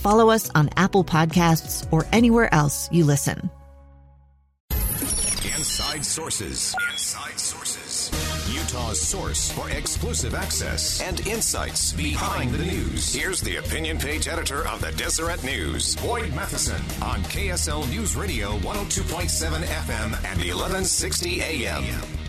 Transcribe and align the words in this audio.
follow 0.00 0.30
us 0.30 0.50
on 0.54 0.70
Apple 0.76 1.04
Podcasts, 1.04 1.86
or 1.92 2.06
anywhere 2.12 2.52
else 2.52 2.88
you 2.90 3.04
listen. 3.04 3.50
Inside 5.60 6.04
Sources. 6.04 6.74
Inside 6.90 7.38
Sources. 7.38 8.10
Utah's 8.50 9.00
source 9.00 9.52
for 9.52 9.68
exclusive 9.70 10.34
access 10.34 11.02
and 11.02 11.26
insights 11.26 11.92
behind 11.92 12.52
the 12.52 12.64
news. 12.64 13.14
Here's 13.14 13.40
the 13.40 13.56
opinion 13.56 13.98
page 13.98 14.26
editor 14.26 14.66
of 14.66 14.80
the 14.80 14.92
Deseret 14.92 15.44
News, 15.44 15.96
Boyd 15.96 16.34
Matheson, 16.34 16.80
on 17.02 17.20
KSL 17.24 17.88
News 17.90 18.16
Radio 18.16 18.58
102.7 18.58 19.62
FM 19.62 20.06
and 20.24 20.38
1160 20.38 21.42
AM. 21.42 22.19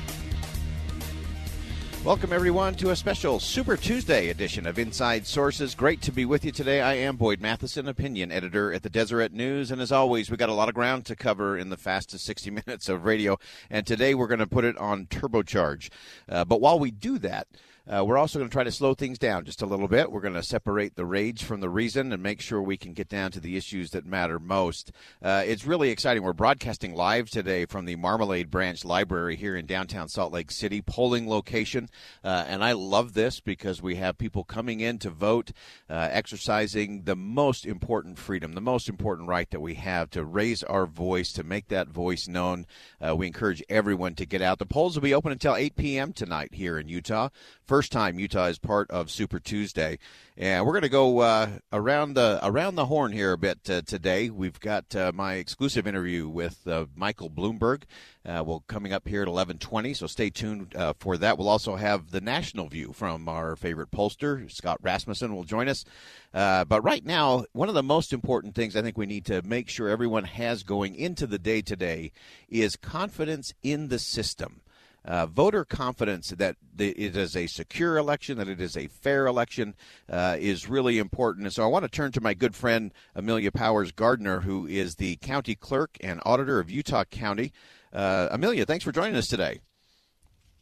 Welcome, 2.04 2.34
everyone, 2.34 2.74
to 2.76 2.90
a 2.90 2.96
special 2.96 3.40
Super 3.40 3.78
Tuesday 3.78 4.30
edition 4.30 4.66
of 4.66 4.80
Inside 4.80 5.28
Sources. 5.28 5.76
Great 5.76 6.02
to 6.02 6.12
be 6.12 6.26
with 6.26 6.44
you 6.44 6.52
today. 6.52 6.82
I 6.82 6.96
am 6.96 7.16
Boyd 7.16 7.40
Matheson, 7.40 7.88
opinion 7.88 8.32
editor 8.32 8.74
at 8.74 8.82
the 8.82 8.90
Deseret 8.90 9.32
News. 9.34 9.70
And 9.70 9.80
as 9.80 9.92
always, 9.92 10.32
we 10.32 10.36
got 10.36 10.50
a 10.50 10.54
lot 10.54 10.68
of 10.68 10.74
ground 10.74 11.06
to 11.06 11.16
cover 11.16 11.56
in 11.56 11.70
the 11.70 11.78
fastest 11.78 12.26
60 12.26 12.50
minutes 12.66 12.90
of 12.90 13.06
radio. 13.06 13.38
And 13.70 13.86
today 13.86 14.16
we're 14.16 14.26
going 14.26 14.40
to 14.40 14.48
put 14.48 14.66
it 14.66 14.80
on 14.80 15.06
turbocharge. 15.06 15.92
Uh, 16.28 16.44
but 16.44 16.60
while 16.60 16.80
we 16.80 16.90
do 16.90 17.20
that, 17.20 17.48
uh, 17.88 18.06
we're 18.06 18.18
also 18.18 18.38
going 18.38 18.50
to 18.50 18.54
try 18.54 18.64
to 18.64 18.72
slow 18.72 18.94
things 18.94 19.18
down 19.18 19.44
just 19.44 19.62
a 19.62 19.66
little 19.66 19.88
bit. 19.88 20.12
We're 20.12 20.22
going 20.22 20.36
to 20.36 20.44
separate 20.44 20.96
the 20.96 21.06
rage 21.06 21.44
from 21.44 21.62
the 21.62 21.70
reason 21.70 22.14
and 22.14 22.22
make 22.22 22.40
sure 22.40 22.62
we 22.62 22.78
can 22.78 22.94
get 22.94 23.10
down 23.10 23.32
to 23.32 23.40
the 23.40 23.58
issues 23.58 23.92
that 23.92 24.06
matter 24.06 24.40
most. 24.40 24.92
Uh, 25.22 25.44
it's 25.46 25.66
really 25.66 25.90
exciting. 25.90 26.22
We're 26.22 26.34
broadcasting 26.34 26.94
live 26.94 27.30
today 27.30 27.66
from 27.66 27.86
the 27.86 27.96
Marmalade 27.96 28.52
Branch 28.52 28.86
Library 28.86 29.36
here 29.36 29.56
in 29.56 29.66
downtown 29.66 30.10
Salt 30.10 30.32
Lake 30.32 30.52
City, 30.52 30.82
polling 30.82 31.28
location. 31.28 31.90
Uh, 32.24 32.46
and 32.48 32.64
I 32.64 32.74
love 32.74 33.14
this 33.14 33.40
because 33.40 33.82
we 33.82 33.96
have 33.96 34.18
people 34.18 34.44
coming 34.44 34.80
in 34.80 35.00
to 35.00 35.10
vote, 35.10 35.52
uh, 35.90 36.08
exercising 36.12 37.04
the 37.04 37.16
most 37.16 37.66
important 37.66 38.20
freedom, 38.20 38.54
the 38.54 38.62
most 38.62 38.90
important 38.90 39.28
right 39.28 39.50
that 39.50 39.60
we 39.60 39.74
have 39.76 40.12
to 40.12 40.24
raise 40.24 40.62
our 40.64 40.86
voice, 40.86 41.34
to 41.34 41.44
make 41.44 41.70
that 41.70 41.88
voice 41.88 42.28
known. 42.28 42.68
Uh, 43.02 43.16
we 43.16 43.26
encourage 43.26 43.64
everyone 43.70 44.14
to 44.16 44.26
get 44.28 44.42
out. 44.42 44.60
The 44.60 44.66
polls 44.68 44.96
will 44.96 45.02
be 45.02 45.16
open 45.16 45.32
until 45.32 45.56
8 45.56 45.76
p.m. 45.76 46.14
tonight 46.14 46.54
here 46.54 46.78
in 46.78 46.88
Utah 46.88 47.30
first 47.72 47.94
time 47.94 48.20
Utah 48.20 48.48
is 48.48 48.60
part 48.60 48.92
of 48.92 49.10
Super 49.10 49.40
Tuesday, 49.40 49.98
and 50.36 50.66
we're 50.66 50.74
going 50.74 50.82
to 50.82 50.90
go 50.90 51.20
uh, 51.20 51.48
around 51.72 52.16
the 52.16 52.38
around 52.44 52.76
the 52.76 52.88
horn 52.88 53.14
here 53.14 53.32
a 53.32 53.38
bit 53.38 53.60
uh, 53.70 53.82
today. 53.84 54.30
We've 54.30 54.60
got 54.60 54.94
uh, 54.94 55.14
my 55.16 55.36
exclusive 55.36 55.88
interview 55.88 56.28
with 56.28 56.68
uh, 56.68 56.88
Michael 56.98 57.30
Bloomberg. 57.30 57.84
Uh, 58.26 58.44
well, 58.46 58.66
coming 58.68 58.92
up 58.92 59.08
here 59.08 59.22
at 59.22 59.30
eleven 59.30 59.58
twenty, 59.58 59.94
so 59.94 60.06
stay 60.06 60.30
tuned 60.30 60.76
uh, 60.76 60.92
for 61.00 61.16
that. 61.16 61.38
We'll 61.38 61.48
also 61.48 61.78
have 61.78 62.12
the 62.12 62.20
national 62.20 62.68
view 62.68 62.92
from 62.92 63.30
our 63.30 63.56
favorite 63.56 63.90
pollster, 63.90 64.52
Scott 64.52 64.80
Rasmussen, 64.82 65.34
will 65.34 65.46
join 65.46 65.70
us. 65.70 65.86
but 66.34 66.84
right 66.84 67.06
now, 67.06 67.46
one 67.54 67.70
of 67.70 67.76
the 67.76 67.82
most 67.82 68.12
important 68.12 68.54
things 68.54 68.76
I 68.76 68.82
think 68.82 68.98
we 68.98 69.06
need 69.06 69.24
to 69.28 69.42
make 69.44 69.70
sure 69.70 69.88
everyone 69.88 70.26
has 70.26 70.64
going 70.64 70.94
into 70.94 71.26
the 71.26 71.40
day 71.40 71.62
today 71.62 72.12
is 72.50 72.76
confidence 72.76 73.54
in 73.64 73.88
the 73.88 73.98
system 73.98 74.60
uh, 75.06 75.26
voter 75.26 75.66
confidence 75.66 76.30
that 76.30 76.56
it 76.78 77.16
is 77.16 77.36
a 77.36 77.48
secure 77.48 77.98
election, 77.98 78.38
that 78.38 78.48
it 78.48 78.62
is 78.62 78.78
a 78.78 78.88
fair 78.88 79.26
election, 79.28 79.76
uh, 80.10 80.38
is 80.40 80.70
really 80.70 80.98
important. 81.00 81.46
And 81.46 81.54
so 81.54 81.64
I 81.64 81.68
want 81.68 81.84
to 81.84 81.90
turn 81.90 82.12
to 82.14 82.22
my 82.22 82.34
good 82.34 82.56
friend 82.56 82.94
Amelia 83.16 83.52
Powers 83.52 83.92
Gardner, 83.92 84.42
who 84.42 84.68
is 84.68 84.96
the 84.96 85.16
county 85.18 85.56
clerk 85.56 85.98
and 86.02 86.22
auditor 86.26 86.60
of 86.60 86.70
Utah 86.70 87.04
County. 87.04 87.52
Uh, 87.92 88.28
Amelia, 88.32 88.66
thanks 88.66 88.86
for 88.86 88.92
joining 88.92 89.16
us 89.16 89.28
today. 89.28 89.60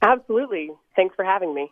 Absolutely. 0.01 0.71
Thanks 0.95 1.16
for 1.16 1.25
having 1.25 1.53
me. 1.53 1.71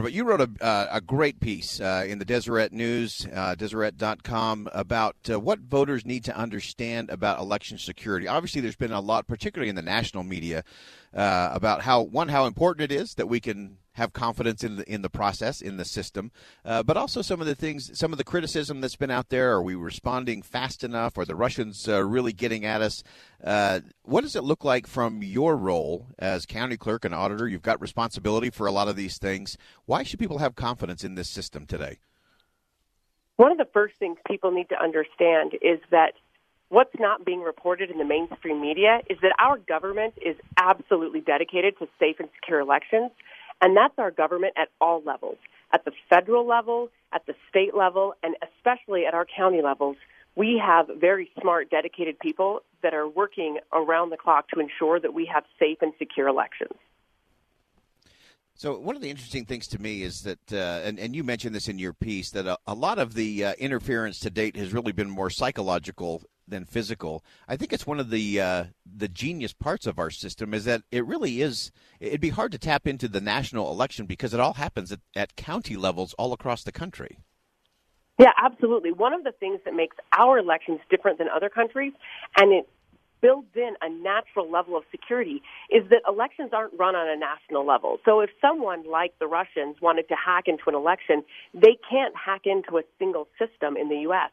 But 0.00 0.12
you 0.12 0.24
wrote 0.24 0.40
a, 0.40 0.50
uh, 0.64 0.86
a 0.92 1.00
great 1.00 1.38
piece 1.40 1.80
uh, 1.80 2.04
in 2.08 2.18
the 2.18 2.24
Deseret 2.24 2.72
News, 2.72 3.26
uh, 3.34 3.54
Deseret.com, 3.54 4.68
about 4.72 5.16
uh, 5.28 5.38
what 5.38 5.58
voters 5.58 6.06
need 6.06 6.24
to 6.24 6.36
understand 6.36 7.10
about 7.10 7.38
election 7.38 7.76
security. 7.76 8.26
Obviously, 8.26 8.62
there's 8.62 8.76
been 8.76 8.92
a 8.92 9.00
lot, 9.00 9.26
particularly 9.26 9.68
in 9.68 9.74
the 9.74 9.82
national 9.82 10.22
media, 10.22 10.64
uh, 11.14 11.50
about 11.52 11.82
how 11.82 12.00
one 12.00 12.28
how 12.28 12.46
important 12.46 12.90
it 12.90 12.94
is 12.94 13.14
that 13.14 13.28
we 13.28 13.40
can 13.40 13.76
have 13.94 14.12
confidence 14.12 14.64
in 14.64 14.76
the 14.76 14.92
in 14.92 15.02
the 15.02 15.10
process 15.10 15.60
in 15.60 15.76
the 15.76 15.84
system, 15.84 16.30
uh, 16.64 16.82
but 16.82 16.96
also 16.96 17.22
some 17.22 17.40
of 17.40 17.46
the 17.46 17.54
things, 17.54 17.98
some 17.98 18.12
of 18.12 18.18
the 18.18 18.24
criticism 18.24 18.80
that's 18.80 18.96
been 18.96 19.10
out 19.10 19.28
there. 19.28 19.52
Are 19.52 19.62
we 19.62 19.74
responding 19.74 20.42
fast 20.42 20.82
enough? 20.82 21.18
Are 21.18 21.24
the 21.24 21.34
Russians 21.34 21.88
uh, 21.88 22.02
really 22.02 22.32
getting 22.32 22.64
at 22.64 22.80
us? 22.80 23.02
Uh, 23.42 23.80
what 24.02 24.22
does 24.22 24.36
it 24.36 24.44
look 24.44 24.64
like 24.64 24.86
from 24.86 25.22
your 25.22 25.56
role 25.56 26.06
as 26.18 26.46
county 26.46 26.76
clerk 26.76 27.04
and 27.04 27.14
auditor? 27.14 27.48
You've 27.48 27.62
got 27.62 27.80
responsibility 27.80 28.50
for 28.50 28.66
a 28.66 28.72
lot 28.72 28.88
of 28.88 28.96
these 28.96 29.18
things. 29.18 29.56
Why 29.86 30.02
should 30.02 30.18
people 30.18 30.38
have 30.38 30.54
confidence 30.54 31.04
in 31.04 31.14
this 31.14 31.28
system 31.28 31.66
today? 31.66 31.98
One 33.36 33.50
of 33.50 33.58
the 33.58 33.68
first 33.72 33.94
things 33.98 34.18
people 34.26 34.50
need 34.50 34.68
to 34.68 34.80
understand 34.80 35.54
is 35.62 35.80
that 35.90 36.12
what's 36.68 36.94
not 36.98 37.24
being 37.24 37.42
reported 37.42 37.90
in 37.90 37.98
the 37.98 38.04
mainstream 38.04 38.60
media 38.60 39.00
is 39.10 39.18
that 39.20 39.34
our 39.38 39.58
government 39.58 40.14
is 40.24 40.36
absolutely 40.56 41.20
dedicated 41.20 41.78
to 41.78 41.86
safe 41.98 42.16
and 42.18 42.28
secure 42.40 42.60
elections. 42.60 43.10
And 43.62 43.76
that's 43.76 43.94
our 43.96 44.10
government 44.10 44.54
at 44.56 44.68
all 44.80 45.02
levels 45.04 45.38
at 45.72 45.84
the 45.84 45.92
federal 46.10 46.46
level, 46.46 46.90
at 47.12 47.24
the 47.26 47.34
state 47.48 47.74
level, 47.74 48.14
and 48.22 48.36
especially 48.42 49.06
at 49.06 49.14
our 49.14 49.26
county 49.26 49.62
levels. 49.62 49.96
We 50.34 50.60
have 50.64 50.86
very 50.98 51.30
smart, 51.40 51.70
dedicated 51.70 52.18
people 52.18 52.60
that 52.82 52.94
are 52.94 53.08
working 53.08 53.58
around 53.72 54.10
the 54.10 54.16
clock 54.16 54.48
to 54.48 54.60
ensure 54.60 54.98
that 54.98 55.12
we 55.12 55.26
have 55.32 55.44
safe 55.58 55.78
and 55.82 55.92
secure 55.98 56.26
elections. 56.26 56.72
So 58.54 58.78
one 58.78 58.96
of 58.96 59.02
the 59.02 59.10
interesting 59.10 59.44
things 59.44 59.66
to 59.68 59.80
me 59.80 60.02
is 60.02 60.22
that, 60.22 60.52
uh, 60.52 60.80
and, 60.84 60.98
and 60.98 61.16
you 61.16 61.24
mentioned 61.24 61.54
this 61.54 61.68
in 61.68 61.78
your 61.78 61.92
piece, 61.92 62.30
that 62.30 62.46
a, 62.46 62.58
a 62.66 62.74
lot 62.74 62.98
of 62.98 63.14
the 63.14 63.44
uh, 63.44 63.52
interference 63.58 64.20
to 64.20 64.30
date 64.30 64.56
has 64.56 64.72
really 64.72 64.92
been 64.92 65.10
more 65.10 65.30
psychological 65.30 66.22
than 66.46 66.64
physical. 66.64 67.24
I 67.48 67.56
think 67.56 67.72
it's 67.72 67.86
one 67.86 68.00
of 68.00 68.10
the 68.10 68.40
uh, 68.40 68.64
the 68.84 69.08
genius 69.08 69.52
parts 69.52 69.86
of 69.86 69.98
our 69.98 70.10
system 70.10 70.54
is 70.54 70.64
that 70.64 70.82
it 70.90 71.06
really 71.06 71.42
is. 71.42 71.72
It'd 72.00 72.20
be 72.20 72.30
hard 72.30 72.52
to 72.52 72.58
tap 72.58 72.86
into 72.86 73.08
the 73.08 73.20
national 73.20 73.70
election 73.70 74.06
because 74.06 74.34
it 74.34 74.40
all 74.40 74.54
happens 74.54 74.92
at, 74.92 75.00
at 75.14 75.36
county 75.36 75.76
levels 75.76 76.14
all 76.14 76.32
across 76.32 76.62
the 76.62 76.72
country. 76.72 77.18
Yeah, 78.18 78.32
absolutely. 78.42 78.92
One 78.92 79.14
of 79.14 79.24
the 79.24 79.32
things 79.32 79.60
that 79.64 79.74
makes 79.74 79.96
our 80.16 80.38
elections 80.38 80.80
different 80.90 81.18
than 81.18 81.28
other 81.34 81.48
countries, 81.48 81.92
and 82.36 82.52
it 82.52 82.68
builds 83.22 83.48
in 83.54 83.74
a 83.80 83.88
natural 83.88 84.50
level 84.50 84.76
of 84.76 84.82
security 84.90 85.42
is 85.70 85.88
that 85.88 86.02
elections 86.06 86.50
aren't 86.52 86.74
run 86.78 86.94
on 86.94 87.08
a 87.08 87.16
national 87.16 87.64
level. 87.64 87.98
So 88.04 88.20
if 88.20 88.30
someone 88.40 88.84
like 88.90 89.14
the 89.20 89.26
Russians 89.26 89.76
wanted 89.80 90.08
to 90.08 90.14
hack 90.14 90.44
into 90.48 90.64
an 90.66 90.74
election, 90.74 91.22
they 91.54 91.78
can't 91.88 92.14
hack 92.16 92.42
into 92.44 92.76
a 92.78 92.82
single 92.98 93.28
system 93.38 93.76
in 93.76 93.88
the 93.88 94.00
U.S. 94.00 94.30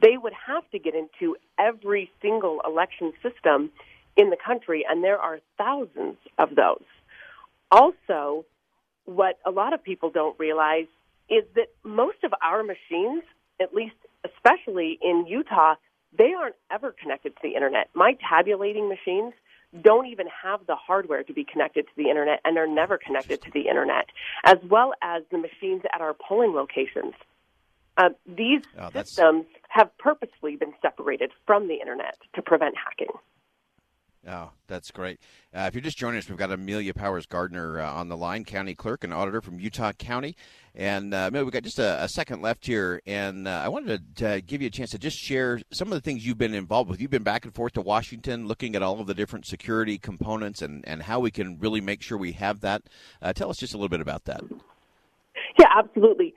They 0.00 0.16
would 0.16 0.32
have 0.46 0.68
to 0.70 0.78
get 0.78 0.94
into 0.94 1.36
every 1.58 2.10
single 2.22 2.60
election 2.64 3.12
system 3.22 3.70
in 4.16 4.30
the 4.30 4.36
country, 4.36 4.84
and 4.88 5.02
there 5.02 5.18
are 5.18 5.40
thousands 5.56 6.16
of 6.38 6.54
those. 6.54 6.84
Also, 7.70 8.44
what 9.04 9.38
a 9.46 9.50
lot 9.50 9.72
of 9.72 9.82
people 9.82 10.10
don't 10.10 10.38
realize 10.38 10.86
is 11.28 11.44
that 11.54 11.68
most 11.84 12.18
of 12.24 12.32
our 12.42 12.62
machines, 12.62 13.22
at 13.60 13.74
least 13.74 13.96
especially 14.24 14.98
in 15.02 15.26
Utah, 15.26 15.74
they 16.16 16.32
aren't 16.32 16.56
ever 16.70 16.92
connected 16.92 17.34
to 17.36 17.42
the 17.42 17.54
internet. 17.54 17.90
My 17.94 18.16
tabulating 18.28 18.88
machines 18.88 19.34
don't 19.82 20.06
even 20.06 20.26
have 20.42 20.60
the 20.66 20.76
hardware 20.76 21.22
to 21.22 21.32
be 21.32 21.44
connected 21.44 21.86
to 21.86 21.92
the 21.96 22.08
internet 22.08 22.40
and 22.44 22.56
are 22.56 22.66
never 22.66 22.98
connected 22.98 23.42
to 23.42 23.50
the 23.52 23.68
internet, 23.68 24.06
as 24.44 24.56
well 24.68 24.94
as 25.02 25.22
the 25.30 25.38
machines 25.38 25.82
at 25.92 26.00
our 26.00 26.14
polling 26.14 26.54
locations. 26.54 27.14
Uh, 27.98 28.10
these 28.26 28.62
oh, 28.78 28.90
systems 28.90 29.44
have 29.68 29.90
purposely 29.98 30.56
been 30.56 30.72
separated 30.80 31.32
from 31.46 31.66
the 31.66 31.74
internet 31.74 32.16
to 32.34 32.40
prevent 32.40 32.74
hacking. 32.76 33.12
Oh, 34.26 34.50
that's 34.66 34.90
great. 34.90 35.20
Uh, 35.54 35.64
if 35.68 35.74
you're 35.74 35.82
just 35.82 35.96
joining 35.96 36.18
us, 36.18 36.28
we've 36.28 36.38
got 36.38 36.52
Amelia 36.52 36.92
Powers 36.92 37.24
Gardner 37.24 37.80
uh, 37.80 37.90
on 37.90 38.08
the 38.08 38.16
line, 38.16 38.44
county 38.44 38.74
clerk 38.74 39.02
and 39.02 39.14
auditor 39.14 39.40
from 39.40 39.58
Utah 39.58 39.92
County. 39.92 40.36
And 40.74 41.14
uh, 41.14 41.30
maybe 41.32 41.44
we've 41.44 41.52
got 41.52 41.62
just 41.62 41.78
a, 41.78 42.02
a 42.02 42.08
second 42.08 42.42
left 42.42 42.66
here. 42.66 43.00
And 43.06 43.48
uh, 43.48 43.62
I 43.64 43.68
wanted 43.68 44.16
to, 44.16 44.24
to, 44.24 44.40
give 44.42 44.60
you 44.60 44.68
a 44.68 44.70
chance 44.70 44.90
to 44.90 44.98
just 44.98 45.16
share 45.16 45.60
some 45.72 45.88
of 45.88 45.94
the 45.94 46.00
things 46.00 46.26
you've 46.26 46.38
been 46.38 46.54
involved 46.54 46.90
with. 46.90 47.00
You've 47.00 47.10
been 47.10 47.22
back 47.22 47.44
and 47.44 47.54
forth 47.54 47.72
to 47.74 47.80
Washington 47.80 48.46
looking 48.46 48.76
at 48.76 48.82
all 48.82 49.00
of 49.00 49.06
the 49.06 49.14
different 49.14 49.46
security 49.46 49.98
components 49.98 50.62
and, 50.62 50.86
and 50.86 51.02
how 51.02 51.20
we 51.20 51.30
can 51.30 51.58
really 51.58 51.80
make 51.80 52.02
sure 52.02 52.18
we 52.18 52.32
have 52.32 52.60
that. 52.60 52.82
Uh, 53.22 53.32
tell 53.32 53.50
us 53.50 53.56
just 53.56 53.72
a 53.72 53.76
little 53.76 53.88
bit 53.88 54.00
about 54.00 54.24
that. 54.24 54.42
Yeah, 55.58 55.68
absolutely. 55.76 56.34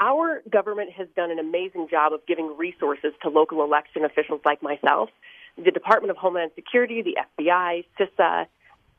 Our 0.00 0.42
government 0.50 0.92
has 0.92 1.08
done 1.14 1.30
an 1.30 1.38
amazing 1.38 1.88
job 1.90 2.14
of 2.14 2.24
giving 2.26 2.56
resources 2.56 3.12
to 3.22 3.28
local 3.28 3.62
election 3.62 4.04
officials 4.04 4.40
like 4.44 4.62
myself 4.62 5.10
the 5.62 5.70
Department 5.70 6.10
of 6.10 6.16
Homeland 6.16 6.52
Security, 6.54 7.02
the 7.02 7.18
FBI, 7.38 7.84
CISA, 7.98 8.46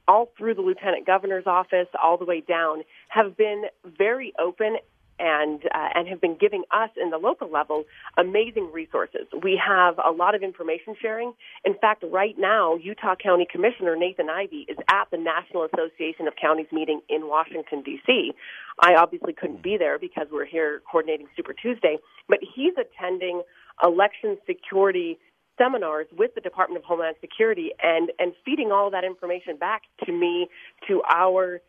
all 0.08 0.30
through 0.38 0.54
the 0.54 0.62
lieutenant 0.62 1.08
governor's 1.08 1.48
office, 1.48 1.88
all 2.02 2.18
the 2.18 2.26
way 2.26 2.42
down, 2.42 2.84
have 3.08 3.36
been 3.36 3.64
very 3.98 4.34
open 4.38 4.78
and 5.22 5.62
uh, 5.66 5.90
and 5.94 6.08
have 6.08 6.20
been 6.20 6.36
giving 6.38 6.64
us 6.72 6.90
in 7.02 7.12
the 7.12 7.18
local 7.18 7.50
level 7.50 7.84
amazing 8.18 8.72
resources. 8.74 9.28
We 9.44 9.62
have 9.66 9.96
a 10.04 10.12
lot 10.12 10.34
of 10.34 10.42
information 10.42 10.96
sharing. 11.00 11.34
In 11.64 11.76
fact, 11.76 12.04
right 12.12 12.36
now, 12.38 12.76
Utah 12.76 13.16
County 13.16 13.48
Commissioner 13.50 13.96
Nathan 13.96 14.28
Ivie 14.28 14.66
is 14.68 14.78
at 14.90 15.06
the 15.12 15.18
National 15.18 15.68
Association 15.72 16.28
of 16.28 16.34
Counties 16.42 16.68
meeting 16.72 17.02
in 17.08 17.28
Washington 17.28 17.84
D.C. 17.84 18.34
I 18.82 18.96
obviously 18.96 19.34
couldn't 19.34 19.62
be 19.62 19.78
there 19.78 20.00
because 20.00 20.28
we're 20.32 20.46
here 20.46 20.82
coordinating 20.90 21.28
Super 21.36 21.54
Tuesday, 21.54 21.98
but 22.28 22.40
he's 22.42 22.74
attending 22.74 23.44
election 23.84 24.38
security 24.48 25.20
seminars 25.58 26.08
with 26.18 26.34
the 26.34 26.42
Department 26.42 26.84
of 26.84 26.86
Homeland 26.86 27.16
Security 27.22 27.72
and, 27.84 28.12
and 28.18 28.34
feeding 28.44 28.72
all 28.72 28.90
that 28.90 29.04
information 29.04 29.58
back 29.58 29.84
to 30.06 30.12
me, 30.12 30.48
to 30.88 31.04
our 31.08 31.62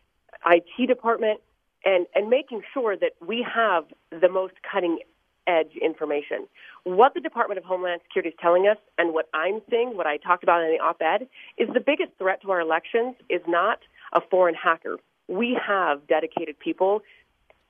IT 0.47 0.87
department, 0.87 1.39
and, 1.85 2.05
and 2.15 2.29
making 2.29 2.61
sure 2.73 2.95
that 2.97 3.11
we 3.25 3.45
have 3.53 3.85
the 4.11 4.29
most 4.29 4.53
cutting 4.69 4.99
edge 5.47 5.71
information. 5.81 6.47
What 6.83 7.13
the 7.13 7.19
Department 7.19 7.57
of 7.57 7.65
Homeland 7.65 8.01
Security 8.05 8.29
is 8.29 8.35
telling 8.41 8.67
us, 8.67 8.77
and 8.97 9.13
what 9.13 9.27
I'm 9.33 9.61
seeing, 9.69 9.97
what 9.97 10.07
I 10.07 10.17
talked 10.17 10.43
about 10.43 10.63
in 10.63 10.71
the 10.71 10.81
op 10.83 11.01
ed, 11.01 11.27
is 11.57 11.67
the 11.73 11.81
biggest 11.81 12.11
threat 12.17 12.41
to 12.43 12.51
our 12.51 12.61
elections 12.61 13.15
is 13.29 13.41
not 13.47 13.79
a 14.13 14.21
foreign 14.21 14.55
hacker. 14.55 14.97
We 15.27 15.59
have 15.65 16.07
dedicated 16.07 16.59
people 16.59 17.01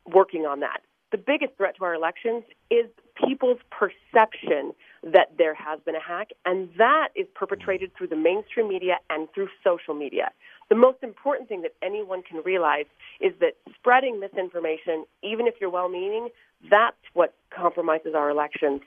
working 0.05 0.45
on 0.45 0.59
that. 0.59 0.81
The 1.11 1.17
biggest 1.17 1.57
threat 1.57 1.75
to 1.77 1.85
our 1.85 1.93
elections 1.93 2.43
is 2.71 2.85
people's 3.15 3.59
perception 3.69 4.73
that 5.03 5.37
there 5.37 5.53
has 5.53 5.79
been 5.85 5.95
a 5.95 6.01
hack, 6.01 6.29
and 6.45 6.69
that 6.77 7.09
is 7.15 7.27
perpetrated 7.35 7.91
through 7.95 8.07
the 8.07 8.15
mainstream 8.15 8.67
media 8.67 8.97
and 9.09 9.27
through 9.33 9.49
social 9.63 9.93
media. 9.93 10.31
The 10.69 10.75
most 10.75 11.03
important 11.03 11.49
thing 11.49 11.61
that 11.61 11.73
anyone 11.81 12.23
can 12.23 12.41
realize 12.43 12.85
is 13.19 13.33
that 13.39 13.53
spreading 13.75 14.19
misinformation, 14.19 15.05
even 15.21 15.47
if 15.47 15.55
you're 15.59 15.69
well 15.69 15.89
meaning, 15.89 16.29
that's 16.69 16.97
what 17.13 17.33
compromises 17.49 18.15
our 18.15 18.29
elections. 18.29 18.81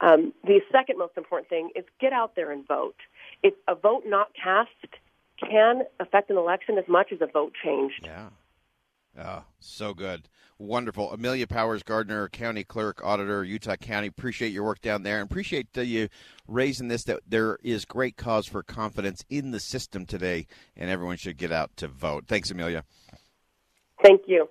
Um, 0.00 0.32
the 0.44 0.60
second 0.70 0.98
most 0.98 1.16
important 1.16 1.48
thing 1.48 1.70
is 1.74 1.84
get 2.00 2.12
out 2.12 2.34
there 2.36 2.50
and 2.50 2.66
vote. 2.66 2.96
A 3.68 3.74
vote 3.74 4.04
not 4.06 4.28
cast 4.34 4.70
can 5.38 5.82
affect 6.00 6.30
an 6.30 6.36
election 6.36 6.78
as 6.78 6.84
much 6.88 7.12
as 7.12 7.20
a 7.20 7.26
vote 7.26 7.52
changed. 7.62 8.02
Yeah. 8.04 8.28
Oh, 9.18 9.44
so 9.60 9.94
good. 9.94 10.28
Wonderful. 10.58 11.12
Amelia 11.12 11.46
Powers 11.46 11.82
Gardner, 11.82 12.28
County 12.28 12.64
Clerk, 12.64 13.00
Auditor, 13.04 13.44
Utah 13.44 13.76
County. 13.76 14.08
Appreciate 14.08 14.52
your 14.52 14.64
work 14.64 14.80
down 14.80 15.02
there 15.02 15.20
and 15.20 15.30
appreciate 15.30 15.68
uh, 15.76 15.82
you 15.82 16.08
raising 16.46 16.88
this 16.88 17.04
that 17.04 17.20
there 17.26 17.58
is 17.62 17.84
great 17.84 18.16
cause 18.16 18.46
for 18.46 18.62
confidence 18.62 19.24
in 19.28 19.50
the 19.50 19.60
system 19.60 20.06
today 20.06 20.46
and 20.76 20.90
everyone 20.90 21.16
should 21.16 21.36
get 21.36 21.52
out 21.52 21.76
to 21.76 21.88
vote. 21.88 22.24
Thanks, 22.26 22.50
Amelia. 22.50 22.84
Thank 24.02 24.22
you. 24.26 24.48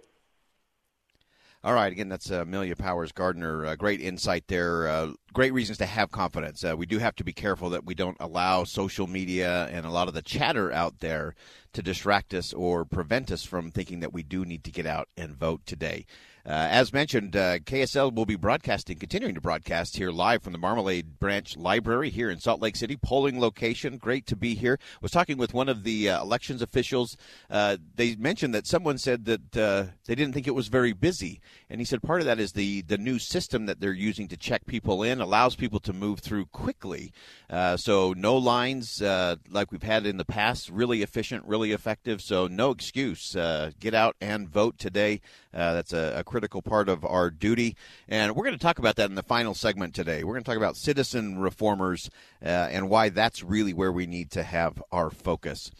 All 1.65 1.74
right. 1.74 1.94
Again, 1.94 2.10
that's 2.10 2.30
uh, 2.30 2.42
Amelia 2.42 2.75
Powers 2.75 3.13
Gardner. 3.13 3.65
Uh, 3.65 3.75
great 3.75 4.01
insight 4.01 4.48
there. 4.48 4.86
Uh, 4.86 5.12
great 5.31 5.54
reasons 5.54 5.77
to 5.77 5.86
have 5.86 6.12
confidence. 6.12 6.65
We 6.75 6.86
do 6.86 7.00
have 7.00 7.15
to 7.15 7.24
be 7.24 7.31
careful 7.31 7.69
that 7.69 7.86
we 7.86 7.95
don't 7.95 8.18
allow 8.19 8.65
social 8.65 9.07
media 9.07 9.68
and 9.71 9.86
a 9.86 9.89
lot 9.89 10.10
of 10.10 10.13
the 10.13 10.21
chatter 10.21 10.74
out 10.74 11.00
there 11.00 11.36
to 11.71 11.81
distract 11.81 12.33
us 12.33 12.51
or 12.51 12.83
prevent 12.83 13.31
us 13.31 13.45
from 13.45 13.71
thinking 13.71 14.01
that 14.01 14.12
we 14.12 14.24
do 14.24 14.44
need 14.44 14.65
to 14.65 14.71
get 14.71 14.86
out 14.86 15.07
and 15.15 15.38
vote 15.38 15.62
today. 15.65 16.06
Uh, 16.45 16.68
as 16.69 16.92
mentioned, 16.92 17.38
uh, 17.38 17.57
KSL 17.60 18.13
will 18.13 18.25
be 18.25 18.36
broadcasting, 18.36 18.98
continuing 18.98 19.34
to 19.34 19.40
broadcast 19.40 19.95
here 19.95 20.12
live 20.12 20.44
from 20.44 20.51
the 20.51 20.60
Marmalade 20.60 21.18
Branch 21.18 21.56
Library 21.56 22.10
here 22.10 22.30
in 22.30 22.38
Salt 22.38 22.62
Lake 22.62 22.75
City, 22.75 22.98
polling 22.98 23.40
location. 23.40 23.98
Great 23.98 24.25
to 24.25 24.36
be 24.36 24.54
here. 24.54 24.78
Was 25.01 25.12
talking 25.12 25.38
with 25.38 25.54
one 25.54 25.69
of 25.69 25.86
the 25.86 26.10
uh, 26.10 26.22
elections 26.22 26.62
officials. 26.62 27.16
Uh, 27.50 27.78
they 27.95 28.18
mentioned 28.18 28.54
that 28.54 28.68
someone 28.68 28.98
said 28.98 29.24
that 29.24 29.56
uh, 29.56 29.86
they 30.06 30.16
didn't 30.16 30.34
think 30.34 30.45
it 30.45 30.54
was 30.54 30.68
very 30.68 30.92
busy, 30.92 31.40
and 31.69 31.80
he 31.80 31.86
said 31.86 32.04
part 32.04 32.19
of 32.19 32.25
that 32.25 32.40
is 32.40 32.51
the 32.51 32.81
the 32.81 32.98
new 32.98 33.19
system 33.19 33.66
that 33.68 33.80
they're 33.80 33.94
using 33.94 34.28
to 34.28 34.36
check 34.36 34.66
people 34.66 35.01
in 35.01 35.22
allows 35.22 35.56
people 35.56 35.80
to 35.80 35.94
move 35.94 36.19
through 36.19 36.48
quickly. 36.48 37.13
Uh, 37.50 37.78
so 37.78 38.12
no 38.18 38.36
lines 38.36 39.01
like 39.01 39.72
we've 39.72 39.81
had 39.81 40.06
in 40.06 40.18
the 40.18 40.25
past. 40.25 40.68
Really 40.69 41.04
efficient, 41.04 41.46
really 41.46 41.72
effective. 41.72 42.22
So 42.22 42.48
no 42.48 42.72
excuse. 42.72 43.34
get 43.80 43.94
out 43.94 44.18
and 44.19 44.50
vote 44.50 44.78
today. 44.78 45.22
That's 45.54 45.94
a, 45.94 46.14
a 46.18 46.24
critical 46.24 46.62
part 46.62 46.90
of 46.90 47.06
our 47.06 47.30
duty. 47.30 47.76
And 48.08 48.36
we're 48.36 48.46
going 48.46 48.58
to 48.58 48.62
talk 48.62 48.80
about 48.80 48.96
that 48.98 49.10
in 49.10 49.16
the 49.16 49.24
final 49.24 49.54
segment 49.54 49.94
today. 49.94 50.24
We're 50.24 50.34
going 50.34 50.44
to 50.44 50.50
talk 50.50 50.58
about 50.58 50.78
citizen 50.78 51.40
reformers 51.40 52.10
uh, 52.44 52.48
and 52.48 52.90
why 52.90 53.10
that's 53.10 53.44
really 53.44 53.74
where 53.74 53.92
we 53.92 54.06
need 54.06 54.32
to 54.32 54.44
have 54.44 54.82
our 54.92 55.10
focus. 55.10 55.72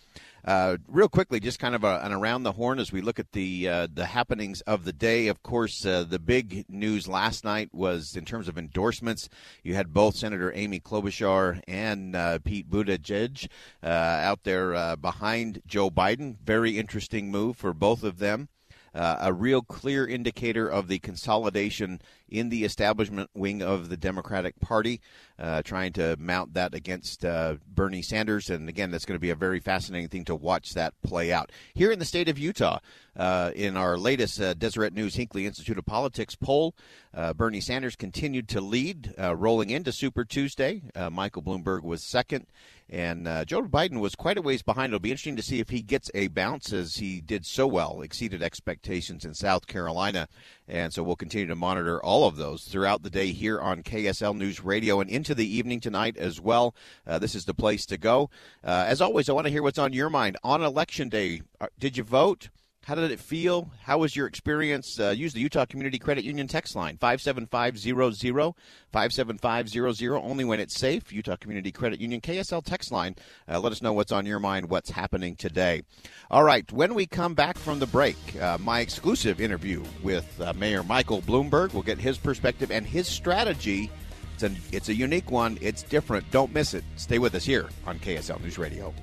Uh, 0.46 0.76
real 0.90 1.08
quickly, 1.08 1.40
just 1.40 1.60
kind 1.60 1.74
of 1.74 1.86
a, 1.86 2.02
an 2.04 2.12
around 2.12 2.44
the 2.44 2.52
horn 2.52 2.78
as 2.78 2.92
we 2.92 3.02
look 3.02 3.18
at 3.18 3.32
the 3.32 3.68
uh, 3.70 3.88
the 3.94 4.06
happenings 4.06 4.60
of 4.62 4.84
the 4.84 4.92
day. 4.92 5.28
Of 5.28 5.42
course, 5.42 5.86
uh, 5.86 6.04
the 6.04 6.20
big 6.20 6.66
news 6.68 7.08
last 7.08 7.46
night 7.46 7.70
was 7.74 8.18
in 8.18 8.26
terms 8.26 8.50
of 8.50 8.58
endorsements. 8.58 9.30
You 9.64 9.76
had 9.76 9.94
both 9.94 10.18
Senator 10.18 10.52
Amy 10.54 10.82
Klobuchar 10.82 11.62
and 11.66 12.16
uh, 12.16 12.40
Pete 12.40 12.70
Buttigieg 12.70 13.48
uh, 13.82 13.88
out 13.88 14.44
there 14.44 14.76
uh, 14.76 14.96
behind 14.98 15.62
Joe 15.66 15.90
Biden. 15.90 16.36
Very 16.44 16.78
interesting 16.78 17.32
move 17.32 17.56
for 17.56 17.74
both 17.74 18.04
of 18.04 18.20
them 18.20 18.50
uh, 18.94 19.18
a 19.22 19.34
real 19.34 19.62
clear 19.62 20.08
indicator 20.08 20.68
of 20.68 20.88
the 20.88 21.00
consolidation 21.00 22.02
in 22.30 22.50
the 22.50 22.64
establishment 22.64 23.30
wing 23.34 23.62
of 23.62 23.90
the 23.90 23.98
Democratic 23.98 24.60
Party, 24.60 25.02
uh, 25.40 25.62
trying 25.62 25.94
to 25.94 26.16
mount 26.20 26.54
that 26.56 26.74
against 26.74 27.24
uh, 27.24 27.56
Bernie 27.68 28.02
Sanders. 28.02 28.50
And 28.50 28.70
again, 28.70 28.92
that's 28.92 29.06
going 29.06 29.16
to 29.16 29.22
be 29.22 29.30
a 29.30 29.36
very 29.36 29.60
fascinating 29.60 30.10
thing 30.10 30.26
to 30.26 30.36
watch 30.36 30.74
that 30.74 30.94
play 31.04 31.32
out. 31.32 31.52
Here 31.74 31.92
in 31.92 32.00
the 32.00 32.06
state 32.06 32.30
of 32.30 32.40
Utah, 32.40 32.80
uh, 33.16 33.52
in 33.56 33.78
our 33.78 33.98
latest 33.98 34.42
uh, 34.42 34.54
Deseret 34.54 34.94
News 34.94 35.16
Hinckley 35.16 35.46
Institute 35.46 35.78
of 35.78 35.86
Politics 35.86 36.36
poll, 36.36 36.76
uh, 37.14 37.34
Bernie 37.34 37.62
Sanders 37.62 37.96
continued 37.96 38.48
to 38.50 38.62
lead, 38.62 39.14
uh, 39.20 39.36
rolling 39.36 39.70
into 39.70 39.92
Super 39.92 40.26
Tuesday. 40.26 40.82
Michael 41.12 41.42
Bloomberg 41.42 41.84
was 41.84 42.04
second. 42.04 42.48
And 42.90 43.28
uh, 43.28 43.46
Joe 43.46 43.64
Biden 43.64 44.00
was 44.00 44.14
quite 44.14 44.38
a 44.38 44.42
ways 44.42 44.62
behind. 44.62 44.92
It'll 44.92 45.00
be 45.00 45.10
interesting 45.10 45.38
to 45.38 45.42
see 45.42 45.60
if 45.60 45.70
he 45.70 45.82
gets 45.82 46.12
a 46.14 46.28
bounce 46.28 46.74
as 46.74 46.98
he 46.98 47.22
did 47.22 47.46
so 47.46 47.66
well, 47.66 48.02
exceeded 48.02 48.44
expectations 48.44 49.26
in 49.26 49.34
South 49.34 49.68
Carolina. 49.68 50.28
And 50.68 50.94
so 50.94 51.02
we'll 51.02 51.16
continue 51.16 51.48
to 51.48 51.56
monitor 51.56 52.04
all 52.04 52.28
of 52.28 52.36
those 52.36 52.66
throughout 52.66 53.02
the 53.02 53.10
day 53.10 53.32
here 53.32 53.60
on 53.60 53.84
KSL 53.84 54.38
News 54.38 54.64
Radio 54.64 55.00
and 55.00 55.10
into 55.10 55.34
the 55.34 55.48
evening 55.48 55.80
tonight 55.80 56.18
as 56.18 56.40
well. 56.40 56.76
Uh, 57.08 57.18
this 57.20 57.36
is 57.36 57.46
the 57.46 57.54
place 57.54 57.86
to 57.88 57.98
go. 57.98 58.30
Uh, 58.64 58.86
as 58.88 59.02
always, 59.02 59.30
I 59.30 59.34
want 59.34 59.48
to 59.48 59.52
hear 59.52 59.64
what's 59.64 59.80
on 59.80 59.94
your 59.94 60.10
mind 60.10 60.38
on 60.44 60.62
Election 60.62 61.10
Day. 61.10 61.42
Uh, 61.60 61.68
did 61.80 61.98
you 61.98 62.04
vote? 62.04 62.50
How 62.86 62.96
did 62.96 63.12
it 63.12 63.20
feel? 63.22 63.72
How 63.82 64.00
was 64.00 64.14
your 64.14 64.28
experience? 64.28 65.00
Uh, 65.00 65.12
use 65.12 65.32
the 65.32 65.40
Utah 65.40 65.66
Community 65.66 65.98
Credit 65.98 66.26
Union 66.26 66.48
text 66.48 66.76
line 66.76 66.98
57500 66.98 68.54
57500 68.92 70.18
only 70.18 70.44
when 70.44 70.60
it's 70.60 70.76
safe. 70.76 71.14
Utah 71.14 71.38
Community 71.38 71.72
Credit 71.72 72.02
Union 72.02 72.20
KSL 72.20 72.62
text 72.62 72.92
line. 72.92 73.16
Uh, 73.50 73.62
let 73.62 73.72
us 73.72 73.82
know 73.82 73.94
what's 73.94 74.12
on 74.12 74.26
your 74.26 74.40
mind, 74.40 74.70
what's 74.70 74.90
happening 74.90 75.38
today. 75.38 75.84
All 76.30 76.44
right, 76.44 76.70
when 76.74 76.94
we 76.94 77.06
come 77.06 77.34
back 77.34 77.58
from 77.58 77.80
the 77.80 77.88
break, 77.88 78.18
uh, 78.42 78.58
my 78.60 78.82
exclusive 78.82 79.40
interview 79.40 79.82
with 80.02 80.42
uh, 80.42 80.52
Mayor 80.52 80.84
Michael 80.84 81.22
Bloomberg. 81.22 81.74
We'll 81.74 81.84
get 81.84 82.00
his 82.00 82.18
perspective 82.18 82.70
and 82.70 82.86
his 82.86 83.08
strategy. 83.08 83.90
It's, 84.34 84.44
an, 84.44 84.58
it's 84.74 84.90
a 84.90 84.94
unique 84.94 85.32
one. 85.32 85.58
It's 85.62 85.84
different. 85.84 86.30
Don't 86.32 86.54
miss 86.54 86.74
it. 86.74 86.84
Stay 86.98 87.18
with 87.18 87.34
us 87.34 87.46
here 87.46 87.70
on 87.86 87.98
KSL 88.00 88.42
News 88.42 88.58
Radio. 88.58 88.94